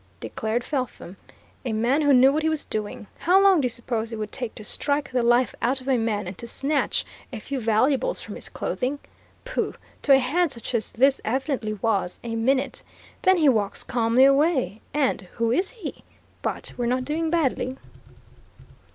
declared 0.19 0.63
Felpham. 0.63 1.15
"A 1.63 1.73
man 1.73 2.01
who 2.01 2.11
knew 2.11 2.33
what 2.33 2.41
he 2.41 2.49
was 2.49 2.65
doing. 2.65 3.05
How 3.19 3.39
long 3.39 3.61
do 3.61 3.65
you 3.67 3.69
suppose 3.69 4.11
it 4.11 4.15
would 4.17 4.31
take 4.31 4.55
to 4.55 4.63
strike 4.63 5.11
the 5.11 5.21
life 5.21 5.53
out 5.61 5.79
of 5.79 5.87
a 5.87 5.95
man 5.95 6.25
and 6.25 6.35
to 6.39 6.47
snatch 6.47 7.05
a 7.31 7.37
few 7.39 7.59
valuables 7.61 8.19
from 8.19 8.33
his 8.33 8.49
clothing? 8.49 8.97
Pooh! 9.45 9.75
to 10.01 10.11
a 10.13 10.17
hand 10.17 10.53
such 10.53 10.73
as 10.73 10.91
this 10.91 11.21
evidently 11.23 11.73
was, 11.73 12.17
a 12.23 12.35
minute. 12.35 12.81
Then, 13.21 13.37
he 13.37 13.47
walks 13.47 13.83
calmly 13.83 14.25
away. 14.25 14.81
And 14.91 15.21
who 15.33 15.51
is 15.51 15.69
he? 15.69 16.03
But 16.41 16.73
we're 16.77 16.87
not 16.87 17.05
doing 17.05 17.29
badly." 17.29 17.77